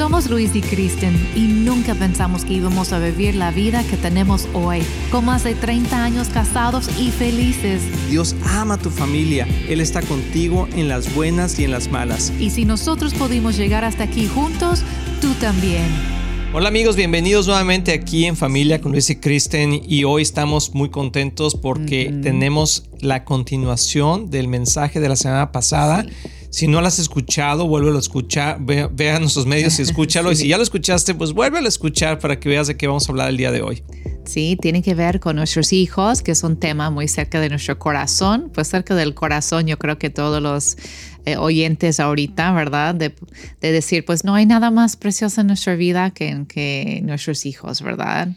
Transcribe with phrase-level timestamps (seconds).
[0.00, 4.48] Somos Luis y Kristen y nunca pensamos que íbamos a vivir la vida que tenemos
[4.54, 4.80] hoy,
[5.10, 7.82] con más de 30 años casados y felices.
[8.08, 12.32] Dios ama a tu familia, Él está contigo en las buenas y en las malas.
[12.40, 14.84] Y si nosotros pudimos llegar hasta aquí juntos,
[15.20, 15.84] tú también.
[16.54, 20.88] Hola amigos, bienvenidos nuevamente aquí en Familia con Luis y Kristen y hoy estamos muy
[20.88, 26.06] contentos porque tenemos la continuación del mensaje de la semana pasada.
[26.50, 30.32] Si no lo has escuchado, vuélvelo a escuchar, ve, a nuestros medios y escúchalo.
[30.32, 33.08] Y si ya lo escuchaste, pues vuélvelo a escuchar para que veas de qué vamos
[33.08, 33.84] a hablar el día de hoy.
[34.24, 37.78] Sí, tiene que ver con nuestros hijos, que es un tema muy cerca de nuestro
[37.78, 38.50] corazón.
[38.52, 40.76] Pues cerca del corazón, yo creo que todos los
[41.24, 42.96] eh, oyentes ahorita, ¿verdad?
[42.96, 43.14] De,
[43.60, 48.28] decir, pues no hay nada más precioso en nuestra vida que, que nuestros hijos, ¿verdad?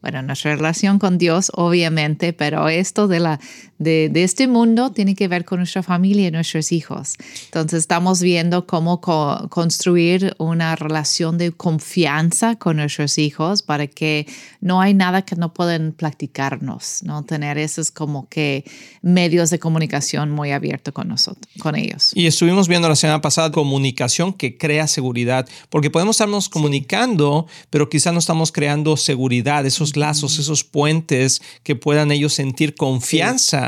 [0.00, 3.40] bueno, nuestra relación con Dios, obviamente, pero esto de, la,
[3.78, 7.14] de, este mundo tiene que ver con nuestra familia y nuestros hijos.
[7.46, 14.26] Entonces estamos viendo cómo construir una relación de confianza con nuestros hijos para que
[14.60, 17.24] no hay nada que no puedan platicarnos, ¿no?
[17.24, 18.64] Tener esos como que
[19.02, 22.12] medios de comunicación muy abiertos con nosotros, con ellos.
[22.14, 27.88] Y estuvimos viendo la semana pasada comunicación que crea seguridad, porque podemos estarnos comunicando, pero
[27.88, 29.64] quizá no estamos creando seguridad.
[29.66, 33.67] Eso lazos, esos puentes que puedan ellos sentir confianza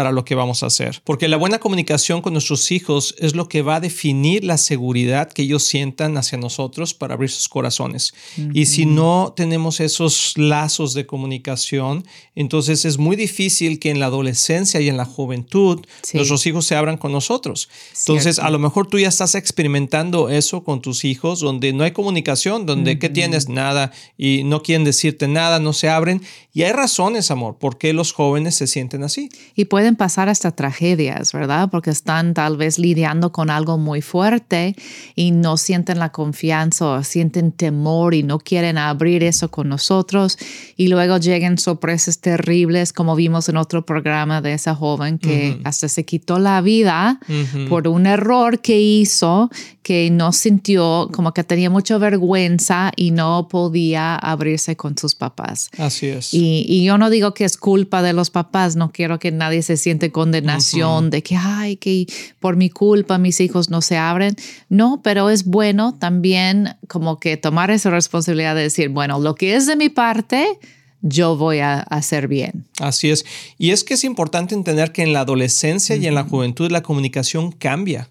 [0.00, 1.02] para lo que vamos a hacer.
[1.04, 5.30] Porque la buena comunicación con nuestros hijos es lo que va a definir la seguridad
[5.30, 8.14] que ellos sientan hacia nosotros para abrir sus corazones.
[8.54, 14.06] Y si no tenemos esos lazos de comunicación, entonces es muy difícil que en la
[14.06, 15.84] adolescencia y en la juventud
[16.14, 17.68] nuestros hijos se abran con nosotros.
[17.98, 21.90] Entonces, a lo mejor tú ya estás experimentando eso con tus hijos, donde no hay
[21.90, 23.50] comunicación, donde ¿qué tienes?
[23.50, 26.22] Nada y no quieren decirte nada, no se abren.
[26.54, 29.28] Y hay razones, amor, por qué los jóvenes se sienten así.
[29.54, 31.68] Y pueden pasar hasta tragedias, ¿verdad?
[31.70, 34.74] Porque están tal vez lidiando con algo muy fuerte
[35.14, 40.38] y no sienten la confianza o sienten temor y no quieren abrir eso con nosotros.
[40.76, 45.88] Y luego llegan sorpresas terribles, como vimos en otro programa de esa joven que hasta
[45.88, 47.20] se quitó la vida
[47.68, 49.50] por un error que hizo,
[49.82, 55.70] que no sintió como que tenía mucha vergüenza y no podía abrirse con sus papás.
[55.78, 56.32] Así es.
[56.32, 59.62] Y, y yo no digo que es culpa de los papás, no quiero que nadie
[59.62, 62.06] se se siente condenación de que, ay, que
[62.40, 64.34] por mi culpa mis hijos no se abren.
[64.68, 69.54] No, pero es bueno también como que tomar esa responsabilidad de decir, bueno, lo que
[69.54, 70.58] es de mi parte,
[71.02, 72.66] yo voy a hacer bien.
[72.80, 73.24] Así es.
[73.58, 76.82] Y es que es importante entender que en la adolescencia y en la juventud la
[76.82, 78.10] comunicación cambia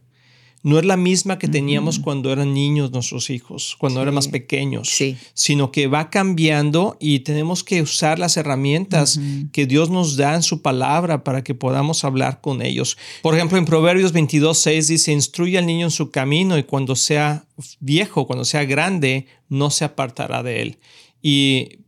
[0.64, 4.92] no es la misma que teníamos cuando eran niños nuestros hijos, cuando eran más pequeños,
[5.34, 9.20] sino que va cambiando y tenemos que usar las herramientas
[9.52, 12.98] que Dios nos da en su palabra para que podamos hablar con ellos.
[13.22, 16.96] Por ejemplo, en Proverbios 22, 6 dice, instruye al niño en su camino y cuando
[16.96, 17.46] sea
[17.80, 20.78] viejo, cuando sea grande, no se apartará de él.
[21.22, 21.80] Y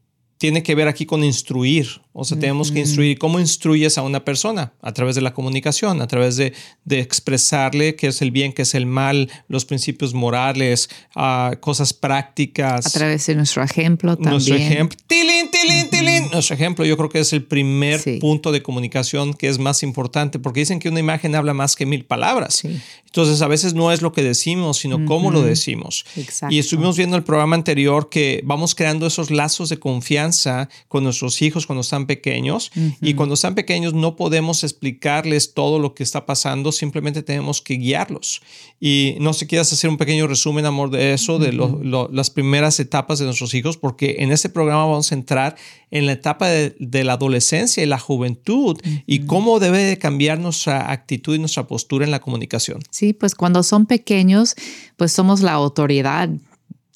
[0.42, 2.02] tiene que ver aquí con instruir.
[2.14, 3.18] O sea, tenemos que instruir.
[3.18, 4.74] ¿Cómo instruyes a una persona?
[4.82, 8.64] A través de la comunicación, a través de, de expresarle qué es el bien, qué
[8.64, 12.86] es el mal, los principios morales, uh, cosas prácticas.
[12.86, 14.34] A través de nuestro ejemplo también.
[14.34, 15.00] Nuestro ejemplo.
[15.08, 16.30] ¡Tilín, tilín, tilín!
[16.32, 20.40] Nuestro ejemplo yo creo que es el primer punto de comunicación que es más importante
[20.40, 22.64] porque dicen que una imagen habla más que mil palabras.
[23.06, 26.06] Entonces, a veces no es lo que decimos, sino cómo lo decimos.
[26.50, 31.42] Y estuvimos viendo el programa anterior que vamos creando esos lazos de confianza con nuestros
[31.42, 32.72] hijos cuando están pequeños.
[33.02, 37.76] Y cuando están pequeños no podemos explicarles todo lo que está pasando, simplemente tenemos que
[37.76, 38.42] guiarlos.
[38.80, 43.20] Y no sé, quieras hacer un pequeño resumen, amor, de eso, de las primeras etapas
[43.20, 45.56] de nuestros hijos, porque en este programa vamos a entrar
[45.92, 51.36] en la etapa de, la adolescencia y la juventud y cómo debe cambiar nuestra actitud
[51.36, 52.82] y nuestra postura en la comunicación.
[52.90, 54.56] Sí, pues cuando son pequeños,
[54.98, 56.30] pues somos la autoridad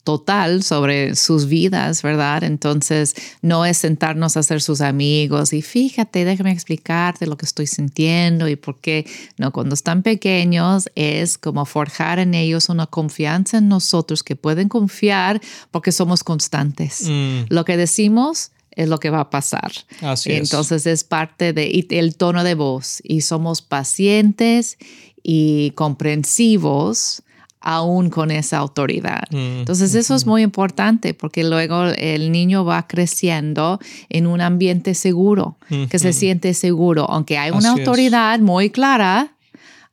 [0.05, 2.43] total sobre sus vidas, ¿verdad?
[2.43, 7.66] Entonces, no es sentarnos a ser sus amigos y fíjate, déjame explicarte lo que estoy
[7.66, 9.05] sintiendo y por qué.
[9.38, 14.69] No, cuando están pequeños es como forjar en ellos una confianza en nosotros que pueden
[14.69, 15.41] confiar
[15.72, 17.09] porque somos constantes.
[17.09, 17.46] Mm.
[17.49, 19.72] Lo que decimos es lo que va a pasar.
[20.02, 24.78] Así Entonces es parte de el tono de voz y somos pacientes
[25.23, 27.23] y comprensivos
[27.66, 29.23] aún con esa autoridad.
[29.32, 34.94] Mm, Entonces eso es muy importante porque luego el niño va creciendo en un ambiente
[34.94, 35.58] seguro,
[35.90, 39.35] que se siente seguro, aunque hay una autoridad muy clara,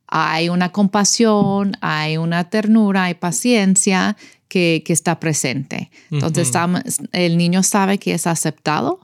[0.07, 4.17] hay una compasión, hay una ternura, hay paciencia
[4.53, 5.91] que, está presente.
[6.11, 6.53] Entonces,
[7.13, 9.01] el niño sabe que es aceptado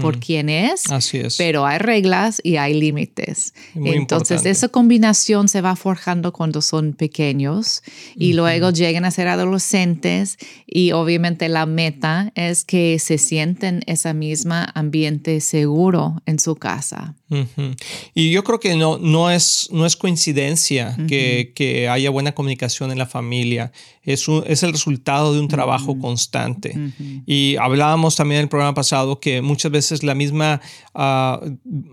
[0.00, 1.36] por quien es, Así es.
[1.36, 3.52] pero hay reglas y hay límites.
[3.74, 7.82] Entonces, esa combinación se va forjando cuando son pequeños
[8.14, 10.38] y luego llegan a ser adolescentes
[10.68, 17.16] y obviamente la meta es que se sienten ese mismo ambiente seguro en su casa.
[18.14, 22.92] Y yo creo que no, no, es, no es coincidencia que, que, haya buena comunicación
[22.92, 23.72] en la familia.
[24.02, 24.91] Es, es el resultado
[25.32, 26.78] de un trabajo constante.
[27.26, 30.60] Y hablábamos también en el programa pasado que muchas veces la misma,
[30.94, 31.40] ah,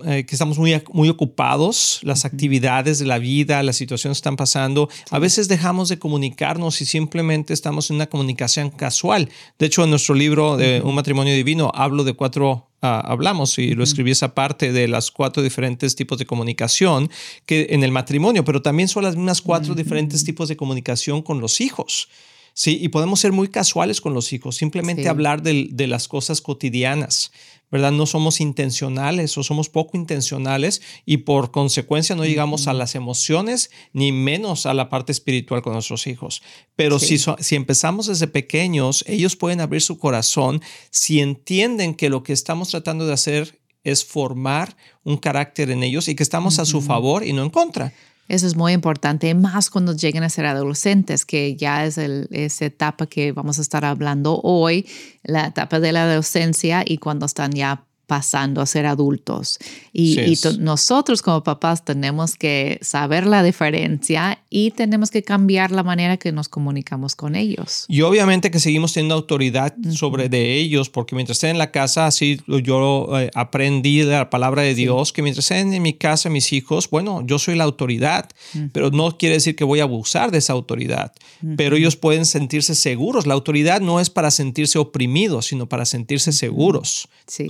[0.06, 4.90] eh, que estamos muy, muy ocupados, las actividades de la vida, las situaciones están pasando,
[5.12, 9.30] a veces dejamos de comunicarnos y simplemente estamos en una comunicación casual.
[9.58, 13.76] De hecho, en nuestro libro de Un matrimonio divino hablo de cuatro Ah, hablamos y
[13.76, 17.10] lo escribí esa parte de las cuatro diferentes tipos de comunicación
[17.46, 21.42] que en el matrimonio, pero también son las mismas cuatro diferentes tipos de comunicación con
[21.42, 22.08] los hijos.
[22.54, 26.42] Sí, y podemos ser muy casuales con los hijos, simplemente hablar de, de, las cosas
[26.42, 27.32] cotidianas.
[27.72, 27.92] ¿verdad?
[27.92, 33.70] No somos intencionales o somos poco intencionales y por consecuencia no llegamos a las emociones
[33.94, 36.42] ni menos a la parte espiritual con nuestros hijos.
[36.76, 42.24] Pero si, si empezamos desde pequeños, ellos pueden abrir su corazón si entienden que lo
[42.24, 46.66] que estamos tratando de hacer es formar un carácter en ellos y que estamos a
[46.66, 47.94] su favor y no en contra.
[48.30, 53.08] Eso es muy importante, más cuando lleguen a ser adolescentes, que ya es esa etapa
[53.08, 54.88] que vamos a estar hablando hoy,
[55.24, 59.60] la etapa de la adolescencia y cuando están ya pasando a ser adultos.
[59.94, 66.18] Y, nosotros como papás tenemos que saber la diferencia y tenemos que cambiar la manera
[66.18, 67.86] que nos comunicamos con ellos.
[67.88, 72.08] Y obviamente que seguimos teniendo autoridad sobre de ellos, porque mientras estén en la casa,
[72.08, 76.32] así yo eh, aprendí de la palabra de Dios, que mientras estén en mi casa
[76.32, 78.28] mis hijos, bueno, yo soy la autoridad,
[78.74, 81.14] pero no quiere decir que voy a abusar de esa autoridad,
[81.58, 83.28] pero ellos pueden sentirse seguros.
[83.28, 87.08] La autoridad no es para sentirse oprimidos, sino para sentirse seguros.
[87.28, 87.48] Sí.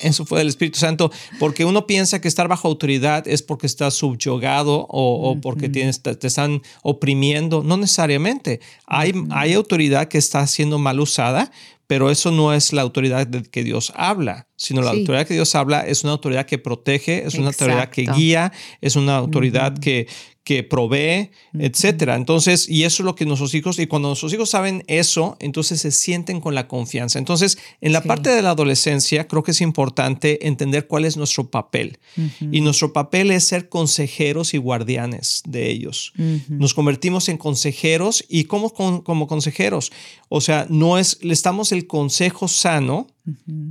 [0.00, 3.94] Eso fue del Espíritu Santo, porque uno piensa que estar bajo autoridad es porque estás
[3.94, 7.62] subyugado o, porque tienes, te, están oprimiendo.
[7.62, 8.60] No necesariamente.
[8.86, 11.50] Hay, hay autoridad que está siendo mal usada,
[11.86, 15.54] pero eso no es la autoridad de que Dios habla, sino la autoridad que Dios
[15.54, 20.06] habla es una autoridad que protege, es una autoridad que guía, es una autoridad que,
[20.44, 22.16] que provee, etcétera.
[22.16, 25.80] Entonces, y eso es lo que nuestros hijos, y cuando nuestros hijos saben eso, entonces
[25.80, 27.18] se sienten con la confianza.
[27.18, 31.50] Entonces, en la parte de la adolescencia, creo que es importante entender cuál es nuestro
[31.50, 31.98] papel.
[32.52, 36.12] Y nuestro papel es ser consejeros y guardianes de ellos.
[36.48, 39.92] Nos convertimos en consejeros y como, como consejeros.
[40.28, 43.06] O sea, no es, le estamos el consejo sano,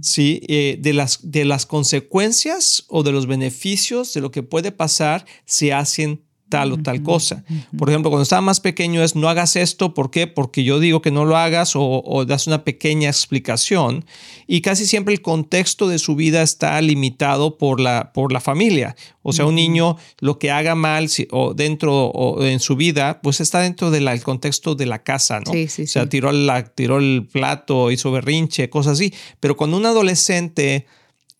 [0.02, 0.42] ¿sí?
[0.48, 5.26] Eh, de, las, de las consecuencias o de los beneficios de lo que puede pasar
[5.46, 6.24] si hacen
[6.54, 7.44] tal o tal cosa.
[7.76, 10.28] Por ejemplo, cuando estaba más pequeño es no hagas esto, ¿por qué?
[10.28, 14.06] Porque yo digo que no lo hagas o, das una pequeña explicación
[14.46, 18.96] y casi siempre el contexto de su vida está limitado por la, por la familia.
[19.24, 23.42] O sea, un niño lo que haga mal o dentro o en su vida, pues
[23.42, 25.52] está dentro del contexto de la casa, ¿no?
[25.52, 29.12] Sí, sí, o sea, tiró, la, tiró el plato, hizo berrinche, cosas así.
[29.40, 30.86] Pero cuando un adolescente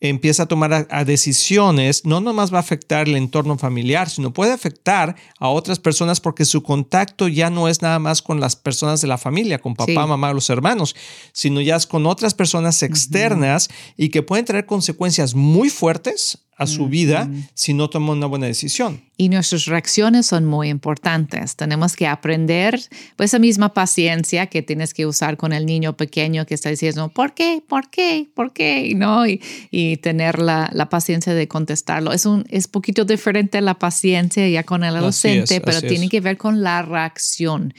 [0.08, 5.16] empieza a tomar decisiones, no nomás va a afectar el entorno familiar, sino puede afectar
[5.38, 9.08] a otras personas porque su contacto ya no es nada más con las personas de
[9.08, 10.94] la familia, con papá, mamá, los hermanos,
[11.32, 16.66] sino ya es con otras personas externas y que pueden tener consecuencias muy fuertes a
[16.66, 19.02] su vida si no toma una buena decisión.
[19.16, 21.54] Y nuestras reacciones son muy importantes.
[21.54, 22.80] Tenemos que aprender
[23.14, 27.10] pues, esa misma paciencia que tienes que usar con el niño pequeño que está diciendo,
[27.10, 27.62] ¿por qué?
[27.66, 28.28] ¿Por qué?
[28.34, 28.92] ¿Por qué?
[28.96, 29.24] ¿No?
[29.24, 29.40] Y,
[29.70, 32.12] y tener la, la, paciencia de contestarlo.
[32.12, 36.36] Es un es poquito diferente la paciencia ya con el adolescente, pero tiene que ver
[36.36, 37.72] con la reacción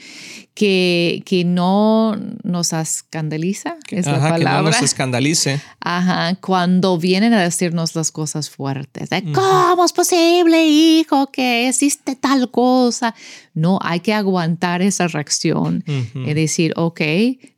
[0.54, 4.38] que, que no nos escandaliza, es la palabra.
[4.38, 5.60] Que no nos escandalice.
[5.80, 12.16] Ajá, cuando vienen a decirnos las cosas fuertes, de ¿cómo es posible, hijo, que existe
[12.16, 13.14] tal cosa?
[13.54, 17.00] No, hay que aguantar esa reacción y decir, ok,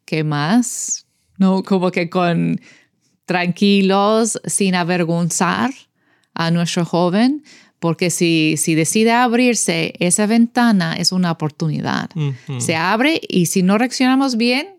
[0.04, 1.06] ¿qué más?
[1.38, 2.60] No, como que con
[3.24, 5.70] tranquilos, sin avergonzar
[6.34, 7.44] a nuestro joven,
[7.78, 12.10] porque si, si decide abrirse esa ventana es una oportunidad.
[12.58, 14.78] Se abre y si no reaccionamos bien,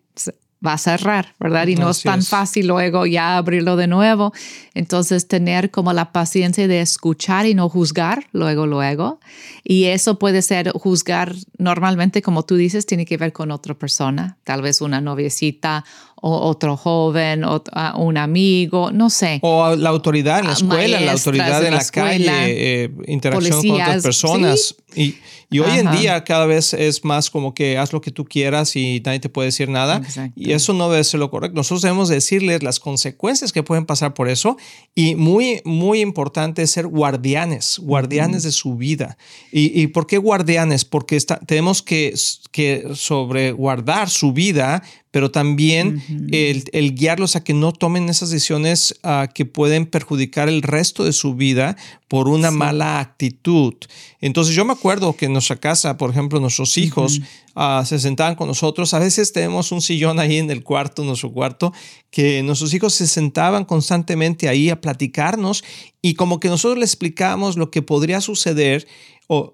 [0.65, 1.67] va a cerrar, ¿verdad?
[1.67, 4.33] Y no es tan fácil luego ya abrirlo de nuevo.
[4.73, 9.19] Entonces, tener como la paciencia de escuchar y no juzgar luego, luego.
[9.63, 14.37] Y eso puede ser juzgar normalmente, como tú dices, tiene que ver con otra persona,
[14.43, 15.85] tal vez una noviecita
[16.21, 17.63] o otro joven, o
[17.95, 19.39] un amigo, no sé.
[19.41, 24.03] O la autoridad en la escuela, la autoridad en la, calle, eh, interacción con otras
[24.03, 24.75] personas.
[24.95, 25.15] Y,
[25.51, 28.75] y hoy en día cada vez es más como que haz lo que tú quieras
[28.75, 30.01] y nadie te puede decir nada.
[30.35, 31.55] Y eso no debe ser lo correcto.
[31.55, 34.57] Nosotros debemos decirles las consecuencias que pueden pasar por eso.
[34.93, 39.17] Y muy, muy importante es ser guardianes, guardianes de su vida.
[39.51, 40.85] ¿Y, ¿Y, por qué guardianes?
[40.85, 42.13] Porque está, tenemos que,
[42.51, 49.29] que sobreguardar su vida pero también el, guiarlos a que no tomen esas decisiones ah,
[49.33, 53.73] que pueden perjudicar el resto de su vida por una mala actitud.
[54.21, 57.21] Entonces yo me acuerdo que en nuestra casa, por ejemplo, nuestros hijos
[57.55, 58.93] ah, se sentaban con nosotros.
[58.93, 61.73] A veces tenemos un sillón ahí en el cuarto, nuestro cuarto,
[62.09, 65.63] que nuestros hijos se sentaban constantemente ahí a platicarnos
[66.01, 68.87] y como que nosotros les explicábamos lo que podría suceder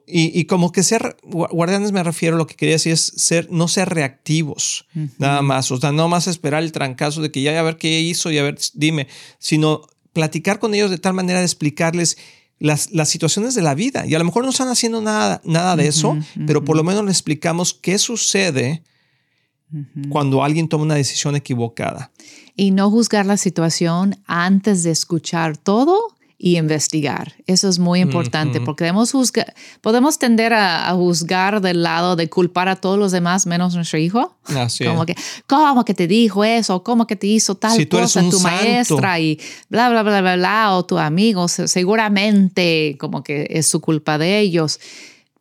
[0.08, 3.90] y, como que ser guardianes me refiero, lo que quería decir es ser, no ser
[3.90, 4.86] reactivos,
[5.18, 5.70] nada más.
[5.70, 8.38] O sea, no más esperar el trancazo de que ya a ver qué hizo y
[8.38, 9.82] a ver, dime, sino
[10.14, 12.18] platicar con ellos de tal manera de explicarles
[12.58, 14.06] las, las situaciones de la vida.
[14.06, 16.18] Y a lo mejor no están haciendo nada, nada de eso,
[16.48, 18.82] pero por lo menos les explicamos qué sucede
[20.08, 22.14] cuando alguien toma una decisión equivocada.
[22.56, 27.34] Y no juzgar la situación antes de escuchar todo y investigar.
[27.48, 29.14] Eso es muy importante porque podemos,
[29.82, 34.36] podemos tender a, juzgar del lado de culpar a todos los demás menos nuestro hijo.
[34.86, 35.16] como que,
[35.48, 36.84] ¿cómo que te dijo eso?
[36.84, 39.20] ¿Cómo que te hizo tal cosa tu maestra?
[39.20, 39.40] Y
[39.70, 41.48] bla, bla, bla, bla, bla, o tu amigo.
[41.48, 44.80] Seguramente como que es su culpa de ellos.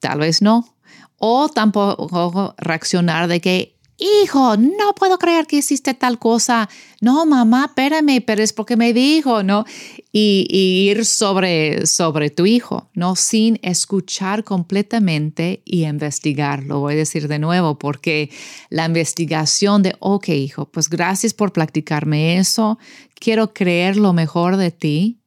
[0.01, 0.75] Tal vez no.
[1.19, 6.69] O tampoco reaccionar de que hijo, no puedo creer que hiciste tal cosa.
[7.01, 9.65] No, mamá, espérame, pero es porque me dijo, ¿no?
[10.13, 13.17] Y, ir sobre, sobre tu hijo, ¿no?
[13.17, 16.65] Sin escuchar completamente y investigar.
[16.65, 18.31] Lo voy a decir de nuevo, porque
[18.71, 22.79] la investigación de, ok, hijo, pues gracias por platicarme eso.
[23.15, 25.21] Quiero creer lo mejor de ti,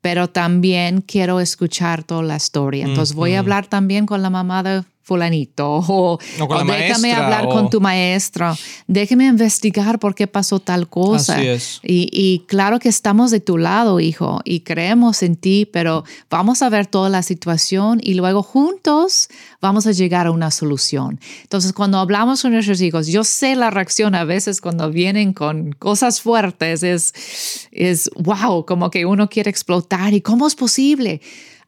[0.00, 2.86] pero también quiero escuchar toda la historia.
[2.86, 6.18] Entonces voy a hablar también con la mamá de fulanito o,
[6.64, 11.36] déjame hablar con tu maestro, déjame investigar por qué pasó tal cosa.
[11.82, 16.68] Y, claro que estamos de tu lado, hijo, y creemos en ti, pero vamos a
[16.68, 19.28] ver toda la situación y luego juntos
[19.60, 21.18] vamos a llegar a una solución.
[21.42, 25.72] Entonces, cuando hablamos con nuestros hijos, yo sé la reacción a veces cuando vienen con
[25.72, 31.20] cosas fuertes, es, es wow, como que uno quiere explotar y cómo es posible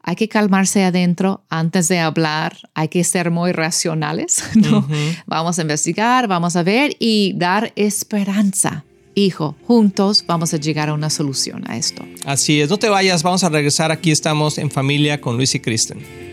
[0.03, 4.87] hay que calmarse adentro antes de hablar, hay que ser muy racionales, ¿no?
[5.25, 8.83] Vamos a investigar, vamos a ver y dar esperanza.
[9.15, 12.03] Hijo, juntos vamos a llegar a una solución a esto.
[12.25, 13.91] Así es, no te vayas, vamos a regresar.
[13.91, 16.32] Aquí estamos en familia con Luis y Kristen.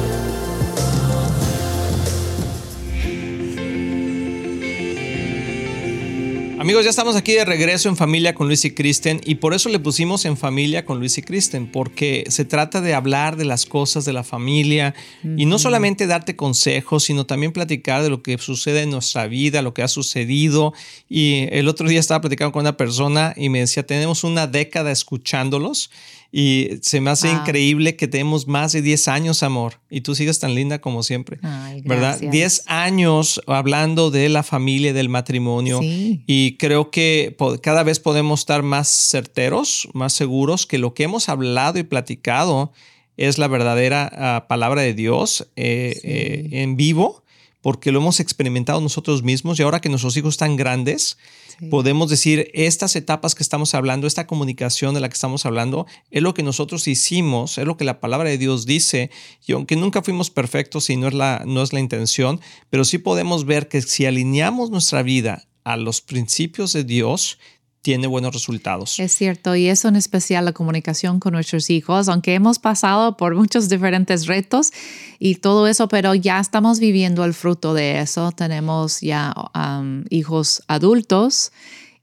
[6.71, 9.67] Amigos, ya estamos aquí de regreso en familia con Luis y Kristen y por eso
[9.67, 13.65] le pusimos en familia con Luis y Kristen, porque se trata de hablar de las
[13.65, 14.95] cosas de la familia
[15.35, 19.61] y no solamente darte consejos, sino también platicar de lo que sucede en nuestra vida,
[19.61, 20.73] lo que ha sucedido.
[21.09, 24.93] Y el otro día estaba platicando con una persona y me decía, tenemos una década
[24.93, 25.89] escuchándolos
[26.31, 30.39] y se me hace increíble que tenemos más de 10 años, amor, y tú sigues
[30.39, 31.39] tan linda como siempre,
[31.83, 32.19] ¿verdad?
[32.21, 38.63] 10 años hablando de la familia, del matrimonio, y creo que cada vez podemos estar
[38.63, 42.71] más certeros, más seguros que lo que hemos hablado y platicado
[43.17, 47.23] es la verdadera ah, palabra de Dios eh, eh, en vivo
[47.61, 51.17] porque lo hemos experimentado nosotros mismos y ahora que nuestros hijos están grandes,
[51.69, 56.23] podemos decir, estas etapas que estamos hablando, esta comunicación de la que estamos hablando, es
[56.23, 59.11] lo que nosotros hicimos, es lo que la palabra de Dios dice,
[59.45, 62.97] y aunque nunca fuimos perfectos y no es la, no es la intención, pero sí
[62.97, 67.37] podemos ver que si alineamos nuestra vida a los principios de Dios,
[67.81, 68.99] tiene buenos resultados.
[68.99, 73.35] Es cierto, y eso en especial la comunicación con nuestros hijos, aunque hemos pasado por
[73.35, 74.71] muchos diferentes retos
[75.19, 78.31] y todo eso, pero ya estamos viviendo el fruto de eso.
[78.31, 81.51] Tenemos ya um, hijos adultos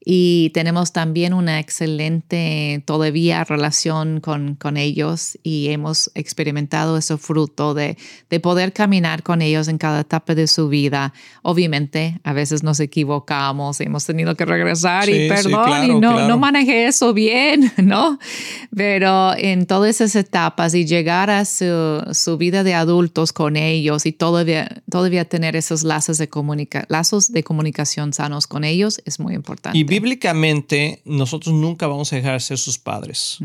[0.04, 7.74] y tenemos también una excelente todavía relación con, con ellos y hemos experimentado ese fruto
[7.74, 7.98] de,
[8.30, 11.12] de, poder caminar con ellos en cada etapa de su vida.
[11.42, 16.86] Obviamente, a veces nos equivocamos, hemos tenido que regresar y perdón, y no, no manejé
[16.86, 18.18] eso bien, ¿no?
[18.74, 24.06] Pero en todas esas etapas y llegar a su, su vida de adultos con ellos
[24.06, 29.18] y todavía, todavía tener esos lazos de, comunica lazos de comunicación sanos con ellos es
[29.18, 33.38] muy importante bíblicamente nosotros nunca vamos a dejar de ser sus padres.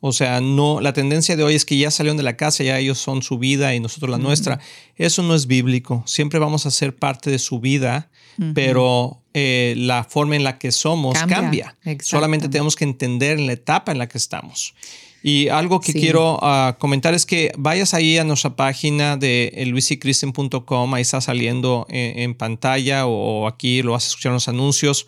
[0.00, 2.78] O sea, no, la tendencia de hoy es que ya salieron de la casa, ya
[2.78, 4.60] ellos son su vida y nosotros la nuestra.
[4.96, 6.02] Eso no es bíblico.
[6.06, 8.10] Siempre vamos a ser parte de su vida,
[8.54, 11.76] pero eh, la forma en la que somos cambia.
[12.02, 14.74] Solamente tenemos que entender la etapa en la que estamos.
[15.22, 20.94] Y algo que quiero ah, comentar es que vayas ahí a nuestra página de luisicristian.com,
[20.94, 25.06] ahí está saliendo en, en, pantalla o aquí lo vas a escuchar en los anuncios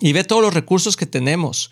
[0.00, 1.70] y ve todos los recursos que tenemos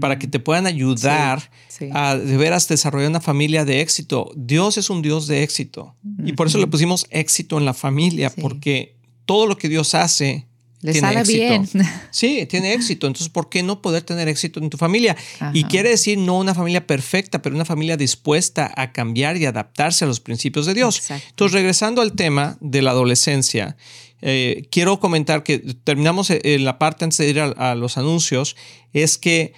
[0.00, 1.50] para que te puedan ayudar
[1.92, 4.30] a de veras desarrollar una familia de éxito.
[4.36, 5.94] Dios es un Dios de éxito
[6.24, 10.46] y por eso le pusimos éxito en la familia, porque todo lo que Dios hace
[10.82, 11.38] le tiene sale éxito.
[11.38, 11.88] bien.
[12.10, 13.06] Sí, tiene éxito.
[13.06, 15.16] Entonces, ¿por qué no poder tener éxito en tu familia?
[15.52, 20.04] Y quiere decir no una familia perfecta, pero una familia dispuesta a cambiar y adaptarse
[20.04, 21.02] a los principios de Dios.
[21.10, 23.76] Entonces, regresando al tema de la adolescencia,
[24.22, 28.56] eh, quiero comentar que terminamos eh, la parte antes de ir a, los anuncios,
[28.92, 29.52] es que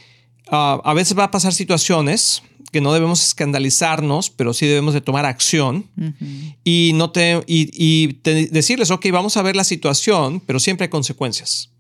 [0.51, 5.01] ah, a veces va a pasar situaciones que no debemos escandalizarnos, pero sí debemos de
[5.01, 5.87] tomar acción
[6.65, 8.19] y, no te, y,
[8.51, 11.71] decirles, ok, vamos a ver la situación, pero siempre hay consecuencias.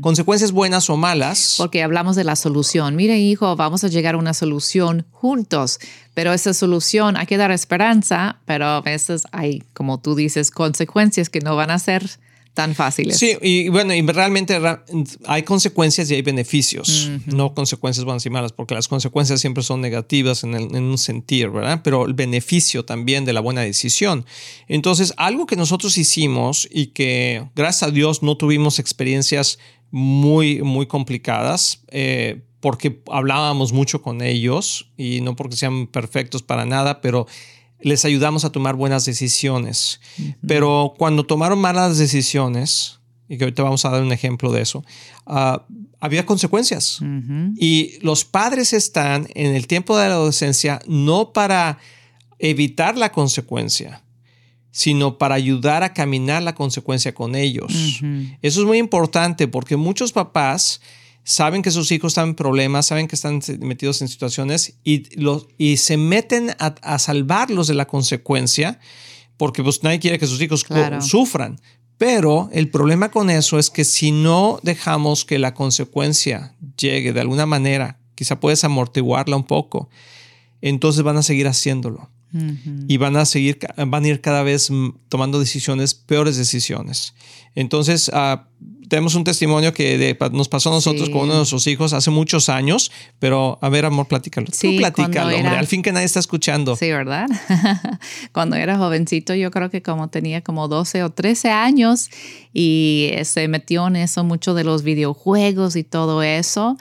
[0.00, 1.54] Consecuencias buenas o malas.
[1.58, 2.96] Porque hablamos de la solución.
[2.96, 5.78] Mire, hijo, vamos a llegar a una solución juntos,
[6.14, 11.28] pero esa solución hay que dar esperanza, pero a veces hay, como tú dices, consecuencias
[11.28, 12.18] que no van a ser
[12.56, 13.18] tan fáciles.
[13.18, 14.58] Sí, y bueno, y realmente
[15.26, 19.82] hay consecuencias y hay beneficios, no consecuencias buenas y malas, porque las consecuencias siempre son
[19.82, 21.82] negativas en, un sentir, ¿verdad?
[21.84, 24.24] Pero el beneficio también de la buena decisión.
[24.68, 29.58] Entonces, algo que nosotros hicimos y que gracias a Dios no tuvimos experiencias
[29.90, 36.64] muy, muy complicadas, eh, porque hablábamos mucho con ellos y no porque sean perfectos para
[36.64, 37.26] nada, pero
[37.80, 40.00] les ayudamos a tomar buenas decisiones.
[40.46, 44.84] Pero cuando tomaron malas decisiones, y que ahorita vamos a dar un ejemplo de eso,
[45.26, 45.66] ah,
[46.00, 47.00] había consecuencias.
[47.56, 51.78] Y los padres están en el tiempo de la adolescencia no para
[52.38, 54.02] evitar la consecuencia,
[54.70, 58.00] sino para ayudar a caminar la consecuencia con ellos.
[58.42, 60.80] Eso es muy importante porque muchos papás
[61.26, 65.48] saben que sus hijos están en problemas, saben que están metidos en situaciones y, los,
[65.58, 68.78] y se meten a, salvarlos de la consecuencia,
[69.36, 70.64] porque pues nadie quiere que sus hijos
[71.00, 71.60] sufran.
[71.98, 77.20] Pero el problema con eso es que si no dejamos que la consecuencia llegue de
[77.20, 79.90] alguna manera, quizá puedes amortiguarla un poco,
[80.62, 82.08] entonces van a seguir haciéndolo.
[82.86, 84.70] Y van a seguir, van a ir cada vez
[85.08, 87.14] tomando decisiones, peores decisiones.
[87.54, 88.40] Entonces, uh,
[88.88, 92.48] tenemos un testimonio que nos pasó a nosotros con uno de nuestros hijos hace muchos
[92.48, 94.46] años, pero a ver, amor, platícalo.
[94.52, 96.76] Sí, Tú platícalo, hombre, al fin que nadie está escuchando.
[96.76, 97.26] Sí, ¿verdad?
[98.32, 102.10] cuando era jovencito, yo creo que como tenía como 12 o 13 años
[102.52, 106.76] y se metió en eso mucho de los videojuegos y todo eso.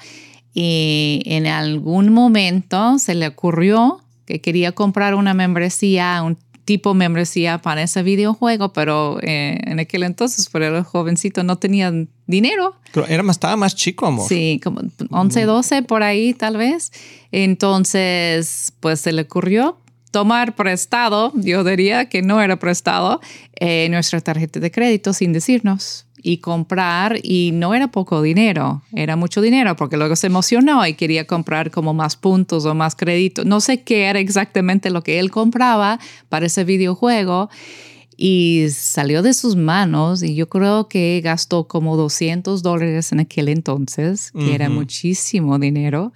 [0.53, 7.59] Y en algún momento se le ocurrió que quería comprar una membresía, un tipo membresía
[7.59, 12.75] para ese videojuego, pero eh, en aquel entonces, por el jovencito, no tenían dinero.
[12.91, 14.27] Pero era más, estaba más chico, amor.
[14.27, 16.91] Sí, como 11, 12 por ahí tal vez.
[17.31, 19.77] Entonces, pues se le ocurrió
[20.11, 23.19] tomar prestado, yo diría que no era prestado,
[23.59, 29.15] eh, nuestra tarjeta de crédito sin decirnos y comprar y no era poco dinero, era
[29.15, 33.45] mucho dinero porque luego se emocionó y quería comprar como más puntos o más crédito.
[33.45, 37.51] No sé qué era exactamente lo que él compraba para ese videojuego
[38.17, 43.47] y salió de sus manos y yo creo que gastó como 200 dólares en aquel
[43.47, 46.11] entonces, que era muchísimo dinero.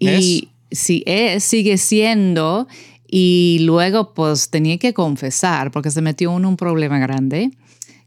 [0.00, 2.66] Y es, sigue siendo.
[3.08, 7.52] Y luego pues tenía que confesar porque se metió en un problema grande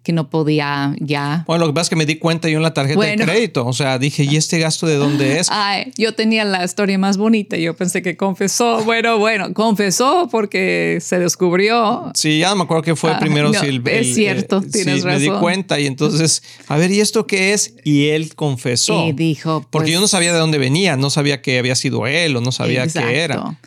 [0.10, 1.44] que no podía ya.
[1.46, 3.68] Bueno, lo que pasa es que me di cuenta yo en la tarjeta de crédito.
[3.68, 5.50] O sea, dije, ¿y este gasto de dónde es?
[5.52, 7.58] Ay, yo tenía la historia más bonita.
[7.58, 8.84] Yo pensé que confesó.
[8.84, 12.12] Bueno, bueno, confesó porque se descubrió.
[12.16, 13.54] Sí, ya no me acuerdo que fue ah, primero.
[13.54, 15.12] si el, es cierto, tienes razón.
[15.12, 17.76] Me di cuenta y entonces, a ver, ¿y esto qué es?
[17.84, 19.06] Y él confesó.
[19.06, 19.64] Y dijo.
[19.70, 22.42] porque yo no pues sabía de dónde venía, no sabía que había sido él o
[22.42, 23.60] no sabía qué era.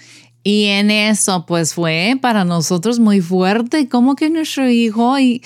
[0.42, 5.40] Y en eso, pues fue para nosotros muy fuerte, como que nuestro hijo y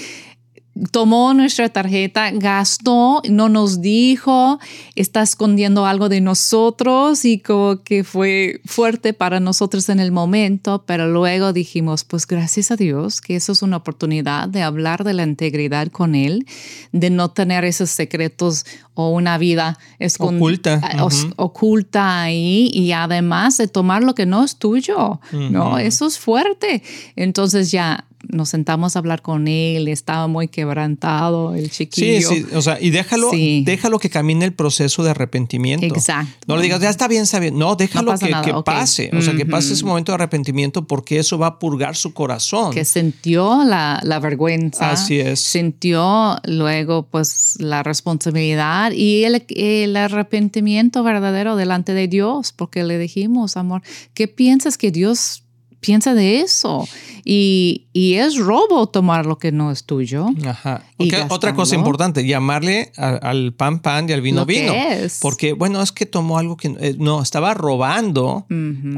[0.91, 4.59] tomó nuestra tarjeta, gastó, no nos dijo,
[4.95, 10.85] está escondiendo algo de nosotros y como que fue fuerte para nosotros en el momento,
[10.87, 15.15] pero luego dijimos, pues gracias a Dios que eso es una oportunidad de hablar de
[15.15, 16.47] la integridad con Él,
[16.93, 19.79] de no tener esos secretos o una vida
[20.19, 20.81] oculta,
[21.37, 25.79] oculta ahí y además de tomar lo que no es tuyo, ¿no?
[25.79, 26.83] Eso es fuerte.
[27.15, 32.29] Entonces ya nos sentamos a hablar con él, estaba muy quebrantado el chiquillo.
[32.29, 35.87] Sí, sí, o sea, y déjalo, déjalo que camine el proceso de arrepentimiento.
[35.87, 36.33] Exacto.
[36.47, 37.59] No le digas, ya está bien, está bien.
[37.59, 41.47] No, déjalo que, pase, o sea, que pase ese momento de arrepentimiento porque eso va
[41.47, 42.73] a purgar su corazón.
[42.73, 44.91] Que sintió la, vergüenza.
[44.91, 45.41] Así es.
[45.41, 52.99] Sintió luego pues la responsabilidad y el, el arrepentimiento verdadero delante de Dios, porque le
[52.99, 53.83] dijimos, amor,
[54.15, 55.43] ¿qué piensas que Dios
[55.81, 56.87] piensa de eso.
[57.25, 60.29] Y, es robo tomar lo que no es tuyo.
[60.47, 60.85] Ajá.
[61.29, 64.73] otra cosa importante, llamarle al pan pan y al vino vino.
[65.21, 68.47] Porque, bueno, es que tomó algo que eh, no, estaba robando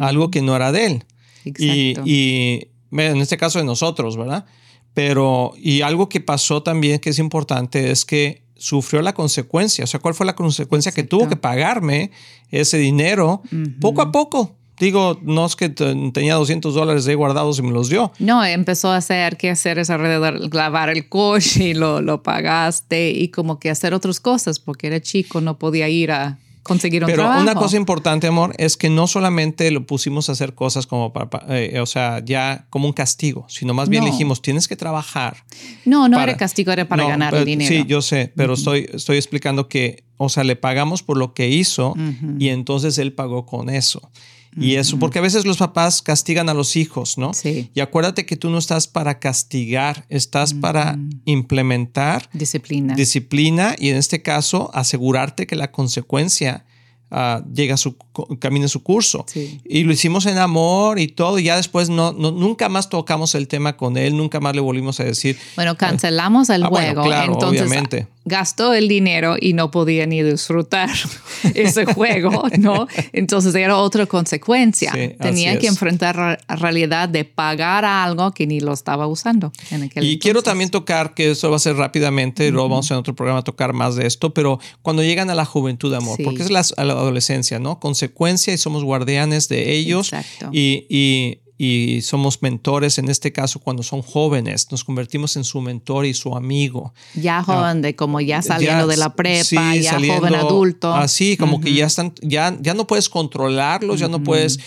[0.00, 1.04] algo que no era de él.
[1.44, 2.02] Exacto.
[2.04, 4.46] Y, en este caso de nosotros, ¿verdad?
[4.94, 9.84] Pero, y algo que pasó también que es importante es que sufrió la consecuencia.
[9.84, 10.92] O sea, ¿cuál fue la consecuencia?
[10.92, 12.10] Que tuvo que pagarme
[12.50, 13.42] ese dinero
[13.80, 17.88] poco a poco digo, no es que tenía 200 dólares de guardados y me los
[17.88, 18.12] dio.
[18.18, 23.10] No, empezó a hacer que hacer es alrededor, lavar el coche y lo, lo pagaste
[23.10, 26.38] y como que hacer otras cosas porque era chico, no podía ir a
[26.68, 27.42] conseguir un Pero trabajo.
[27.42, 31.42] una cosa importante, amor, es que no solamente lo pusimos a hacer cosas como para,
[31.56, 35.44] eh, o sea, ya como un castigo, sino más bien le dijimos, tienes que trabajar.
[35.84, 37.68] No, no era castigo, era para ganar dinero.
[37.68, 41.48] Sí, yo sé, pero estoy, estoy explicando que, o sea, le pagamos por lo que
[41.48, 41.94] hizo
[42.38, 44.10] y entonces él pagó con eso.
[44.56, 47.32] Y eso, porque a veces los papás castigan a los hijos, ¿no?
[47.32, 47.70] Sí.
[47.74, 52.94] Y acuérdate que tú no estás para castigar, estás para implementar disciplina.
[52.94, 56.64] Disciplina y en este caso asegurarte que la consecuencia
[57.10, 57.96] uh, llega a su
[58.38, 59.24] camine su curso.
[59.64, 61.38] Y lo hicimos en amor y todo.
[61.38, 65.00] Y ya después no, nunca más tocamos el tema con él, nunca más le volvimos
[65.00, 65.38] a decir.
[65.56, 67.02] Bueno, cancelamos el ah, juego.
[67.02, 68.06] claro, entonces obviamente.
[68.24, 70.90] gastó el dinero y no podía ni disfrutar
[71.54, 72.86] ese juego, ¿no?
[73.12, 74.92] Entonces era otra consecuencia.
[75.20, 79.52] Tenía que enfrentar la realidad de pagar algo que ni lo estaba usando.
[79.70, 82.96] En aquel y quiero también tocar, que eso va a ser rápidamente, luego vamos en
[82.96, 86.42] otro programa a tocar más de esto, pero cuando llegan a la juventud, amor, porque
[86.42, 87.78] es la, la adolescencia, ¿no?
[87.78, 88.07] Consecuencia
[88.54, 90.12] y somos guardianes de ellos.
[90.12, 90.50] Exacto.
[90.52, 95.60] Y, y y somos mentores, en este caso cuando son jóvenes, nos convertimos en su
[95.60, 96.94] mentor y su amigo.
[97.14, 100.94] Ya joven, de como ya saliendo de la prepa, ya joven adulto.
[100.94, 104.60] Así, como que ya están, ya, ya no puedes controlarlos, ya no puedes,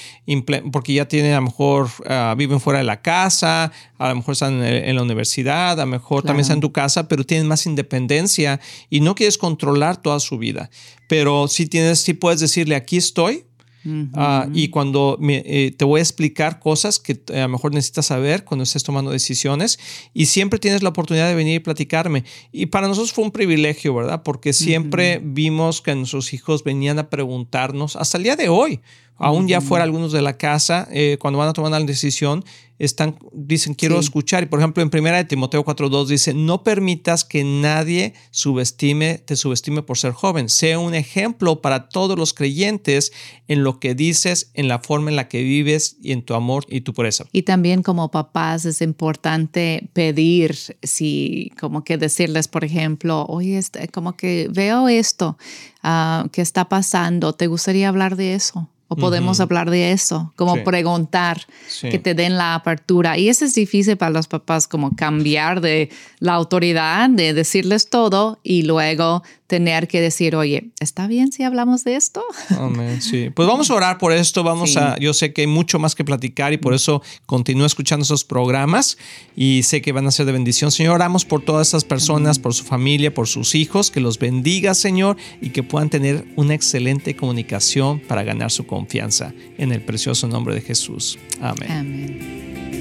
[0.73, 4.33] porque ya tienen, a lo mejor ah, viven fuera de la casa, a lo mejor
[4.33, 7.65] están en, la universidad, a lo mejor también están en tu casa, pero tienen más
[7.65, 10.69] independencia y no quieres controlar toda su vida.
[11.07, 13.45] Pero si tienes, si puedes decirle, aquí estoy,
[14.13, 18.43] Ah, y cuando eh, te voy a explicar cosas que a lo mejor necesitas saber
[18.43, 19.79] cuando estés tomando decisiones
[20.13, 22.23] y siempre tienes la oportunidad de venir y platicarme.
[22.51, 24.21] Y para nosotros fue un privilegio, ¿verdad?
[24.23, 28.81] Porque siempre vimos que nuestros hijos venían a preguntarnos, hasta el día de hoy,
[29.21, 32.43] aún ya fuera algunos de la casa, eh, cuando van a tomar una decisión,
[32.85, 34.41] están, dicen, quiero escuchar.
[34.41, 39.35] Y por ejemplo, en primera de Timoteo 4.2 dice, no permitas que nadie subestime, te
[39.35, 40.49] subestime por ser joven.
[40.49, 43.11] Sea un ejemplo para todos los creyentes
[43.47, 46.65] en lo que dices, en la forma en la que vives y en tu amor
[46.69, 47.25] y tu pureza.
[47.31, 53.87] Y también como papás es importante pedir, si como que decirles, por ejemplo, oye, este,
[53.89, 55.37] como que veo esto
[55.83, 58.67] uh, que está pasando, ¿te gustaría hablar de eso?
[58.91, 61.47] O podemos hablar de eso, como preguntar,
[61.79, 63.17] que te den la apertura.
[63.17, 68.39] Y eso es difícil para los papás, como cambiar de la autoridad, de decirles todo
[68.43, 72.23] y luego tener que decir, oye, ¿está bien si hablamos de esto?
[72.57, 73.31] Amén, sí.
[73.31, 76.05] Pues vamos a orar por esto, vamos a, yo sé que hay mucho más que
[76.05, 78.97] platicar y por eso continúo escuchando esos programas
[79.35, 80.71] y sé que van a ser de bendición.
[80.71, 84.73] Señor, oramos por todas esas personas, por su familia, por sus hijos, que los bendiga,
[84.73, 89.33] Señor, y que puedan tener una excelente comunicación para ganar su confianza.
[89.57, 91.19] En el precioso nombre de Jesús.
[91.41, 91.69] Amén.
[91.69, 92.80] Amén.